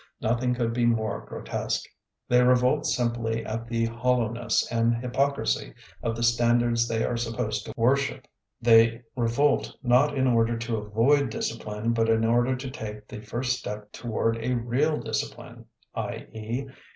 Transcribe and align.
Nothing 0.19 0.55
could 0.55 0.73
be 0.73 0.87
more 0.87 1.21
grotesque. 1.27 1.85
They 2.27 2.41
revolt 2.41 2.87
simply 2.87 3.45
at 3.45 3.67
the 3.67 3.87
hoUowness 3.87 4.65
and 4.71 4.95
hypocrisy 4.95 5.75
of 6.01 6.15
the 6.15 6.23
standards 6.23 6.87
they 6.87 7.03
are 7.03 7.15
supposed 7.15 7.65
to 7.67 7.73
wor 7.77 7.95
ship. 7.95 8.25
They 8.59 9.03
revolt 9.15 9.75
not 9.83 10.17
in 10.17 10.25
order 10.25 10.57
to 10.57 10.77
avoid 10.77 11.29
discipline, 11.29 11.93
but 11.93 12.09
in 12.09 12.25
order 12.25 12.55
to 12.55 12.71
take 12.71 13.07
the 13.07 13.21
first 13.21 13.59
step 13.59 13.91
toward 13.91 14.37
a 14.43 14.55
real 14.55 14.97
discipline, 14.99 15.65
i. 15.93 16.25
e. 16.33 16.67